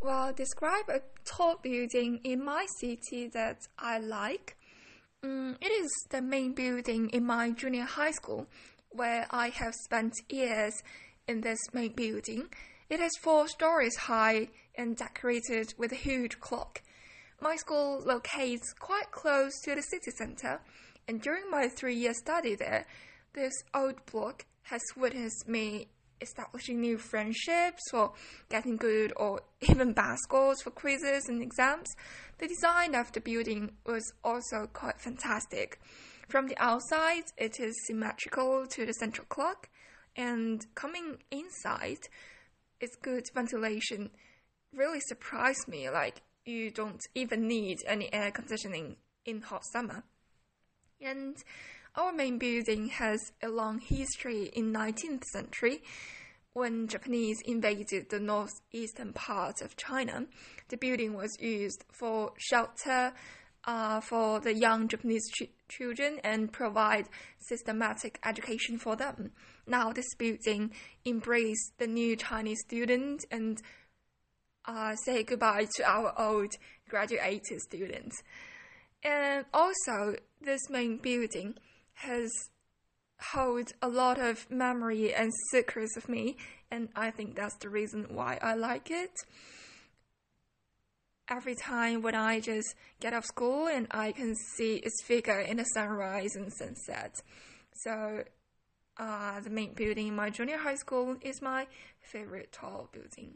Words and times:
Well, 0.00 0.32
describe 0.32 0.88
a 0.88 1.00
tall 1.24 1.56
building 1.62 2.20
in 2.22 2.44
my 2.44 2.66
city 2.78 3.28
that 3.28 3.58
I 3.78 3.98
like. 3.98 4.56
Mm, 5.24 5.56
it 5.60 5.72
is 5.72 5.90
the 6.10 6.20
main 6.20 6.52
building 6.52 7.08
in 7.10 7.24
my 7.24 7.50
junior 7.50 7.84
high 7.84 8.10
school, 8.10 8.46
where 8.90 9.26
I 9.30 9.48
have 9.48 9.74
spent 9.74 10.12
years 10.28 10.82
in 11.26 11.40
this 11.40 11.58
main 11.72 11.92
building. 11.92 12.48
It 12.88 13.00
is 13.00 13.16
four 13.20 13.48
stories 13.48 13.96
high 13.96 14.48
and 14.76 14.96
decorated 14.96 15.74
with 15.78 15.92
a 15.92 15.96
huge 15.96 16.38
clock. 16.40 16.82
My 17.40 17.56
school 17.56 18.00
locates 18.04 18.72
quite 18.78 19.10
close 19.10 19.52
to 19.64 19.74
the 19.74 19.82
city 19.82 20.10
center, 20.10 20.60
and 21.08 21.20
during 21.20 21.50
my 21.50 21.68
three 21.68 21.96
year 21.96 22.14
study 22.14 22.54
there, 22.54 22.86
this 23.32 23.54
old 23.74 24.04
block 24.06 24.44
has 24.64 24.82
witnessed 24.96 25.48
me 25.48 25.88
establishing 26.20 26.80
new 26.80 26.98
friendships 26.98 27.82
or 27.92 28.12
getting 28.48 28.76
good 28.76 29.12
or 29.16 29.40
even 29.60 29.92
bad 29.92 30.18
scores 30.18 30.62
for 30.62 30.70
quizzes 30.70 31.28
and 31.28 31.42
exams. 31.42 31.88
The 32.38 32.48
design 32.48 32.94
of 32.94 33.12
the 33.12 33.20
building 33.20 33.72
was 33.84 34.12
also 34.24 34.66
quite 34.72 35.00
fantastic. 35.00 35.80
From 36.28 36.48
the 36.48 36.58
outside, 36.58 37.24
it 37.36 37.60
is 37.60 37.74
symmetrical 37.86 38.66
to 38.66 38.84
the 38.84 38.92
central 38.94 39.26
clock, 39.28 39.68
and 40.16 40.66
coming 40.74 41.18
inside, 41.30 41.98
its 42.80 42.96
good 42.96 43.24
ventilation 43.32 44.10
really 44.74 45.00
surprised 45.00 45.68
me. 45.68 45.88
Like, 45.88 46.22
you 46.44 46.70
don't 46.70 47.00
even 47.14 47.46
need 47.46 47.78
any 47.86 48.12
air 48.12 48.30
conditioning 48.30 48.96
in 49.24 49.42
hot 49.42 49.64
summer. 49.72 50.04
And 51.00 51.36
our 51.96 52.12
main 52.12 52.38
building 52.38 52.88
has 52.88 53.32
a 53.42 53.48
long 53.48 53.78
history 53.78 54.50
in 54.52 54.72
19th 54.72 55.24
century. 55.24 55.82
When 56.52 56.88
Japanese 56.88 57.38
invaded 57.44 58.10
the 58.10 58.20
northeastern 58.20 59.12
part 59.12 59.62
of 59.62 59.76
China, 59.76 60.26
the 60.68 60.76
building 60.76 61.14
was 61.14 61.36
used 61.40 61.84
for 61.90 62.32
shelter 62.38 63.12
uh, 63.64 64.00
for 64.00 64.40
the 64.40 64.54
young 64.54 64.88
Japanese 64.88 65.28
ch- 65.30 65.50
children 65.68 66.20
and 66.22 66.52
provide 66.52 67.08
systematic 67.38 68.18
education 68.24 68.78
for 68.78 68.96
them. 68.96 69.32
Now 69.66 69.92
this 69.92 70.14
building 70.14 70.72
embrace 71.04 71.72
the 71.78 71.86
new 71.86 72.16
Chinese 72.16 72.60
students 72.66 73.24
and 73.30 73.60
uh, 74.66 74.94
say 74.96 75.22
goodbye 75.22 75.66
to 75.76 75.84
our 75.84 76.12
old 76.18 76.52
graduated 76.88 77.60
students. 77.60 78.22
And 79.02 79.44
also, 79.52 80.16
this 80.40 80.68
main 80.70 80.98
building 80.98 81.54
has 81.96 82.30
hold 83.32 83.72
a 83.80 83.88
lot 83.88 84.18
of 84.18 84.50
memory 84.50 85.14
and 85.14 85.32
secrets 85.50 85.96
of 85.96 86.08
me, 86.08 86.36
and 86.70 86.88
I 86.94 87.10
think 87.10 87.34
that's 87.34 87.56
the 87.56 87.68
reason 87.68 88.06
why 88.10 88.38
I 88.42 88.54
like 88.54 88.90
it. 88.90 89.12
Every 91.28 91.56
time 91.56 92.02
when 92.02 92.14
I 92.14 92.38
just 92.38 92.74
get 93.00 93.12
off 93.12 93.24
school 93.24 93.66
and 93.66 93.88
I 93.90 94.12
can 94.12 94.34
see 94.54 94.76
its 94.76 95.02
figure 95.02 95.40
in 95.40 95.56
the 95.56 95.64
sunrise 95.64 96.36
and 96.36 96.52
sunset. 96.52 97.16
So, 97.72 98.24
uh, 98.98 99.40
the 99.40 99.50
main 99.50 99.74
building 99.74 100.08
in 100.08 100.16
my 100.16 100.30
junior 100.30 100.58
high 100.58 100.76
school 100.76 101.16
is 101.20 101.42
my 101.42 101.66
favorite 102.00 102.52
tall 102.52 102.88
building. 102.92 103.34